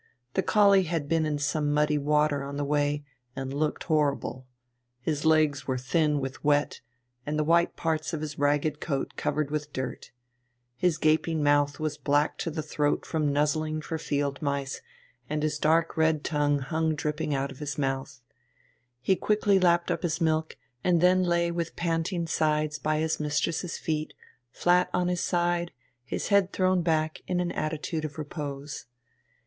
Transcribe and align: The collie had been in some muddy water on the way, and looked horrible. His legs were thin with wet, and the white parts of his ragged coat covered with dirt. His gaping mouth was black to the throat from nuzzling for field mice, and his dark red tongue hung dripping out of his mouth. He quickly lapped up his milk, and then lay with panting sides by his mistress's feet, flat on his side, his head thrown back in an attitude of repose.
The 0.33 0.41
collie 0.41 0.85
had 0.85 1.07
been 1.07 1.27
in 1.27 1.37
some 1.37 1.71
muddy 1.71 1.99
water 1.99 2.41
on 2.43 2.57
the 2.57 2.65
way, 2.65 3.03
and 3.35 3.53
looked 3.53 3.83
horrible. 3.83 4.47
His 4.99 5.25
legs 5.25 5.67
were 5.67 5.77
thin 5.77 6.19
with 6.19 6.43
wet, 6.43 6.81
and 7.23 7.37
the 7.37 7.43
white 7.43 7.75
parts 7.75 8.11
of 8.11 8.21
his 8.21 8.39
ragged 8.39 8.79
coat 8.81 9.11
covered 9.15 9.51
with 9.51 9.71
dirt. 9.71 10.09
His 10.75 10.97
gaping 10.97 11.43
mouth 11.43 11.79
was 11.79 11.99
black 11.99 12.39
to 12.39 12.49
the 12.49 12.63
throat 12.63 13.05
from 13.05 13.31
nuzzling 13.31 13.79
for 13.79 13.99
field 13.99 14.41
mice, 14.41 14.81
and 15.29 15.43
his 15.43 15.59
dark 15.59 15.95
red 15.95 16.23
tongue 16.23 16.57
hung 16.57 16.95
dripping 16.95 17.35
out 17.35 17.51
of 17.51 17.59
his 17.59 17.77
mouth. 17.77 18.21
He 19.01 19.15
quickly 19.15 19.59
lapped 19.59 19.91
up 19.91 20.01
his 20.01 20.19
milk, 20.19 20.57
and 20.83 20.99
then 20.99 21.21
lay 21.21 21.51
with 21.51 21.75
panting 21.75 22.25
sides 22.25 22.79
by 22.79 22.97
his 22.97 23.19
mistress's 23.19 23.77
feet, 23.77 24.15
flat 24.51 24.89
on 24.95 25.09
his 25.09 25.21
side, 25.21 25.71
his 26.03 26.29
head 26.29 26.51
thrown 26.51 26.81
back 26.81 27.21
in 27.27 27.39
an 27.39 27.51
attitude 27.51 28.03
of 28.03 28.17
repose. 28.17 28.87